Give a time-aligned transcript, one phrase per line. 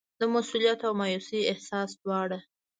[0.19, 2.39] د مسوولیت او مایوسۍ احساس دواړه.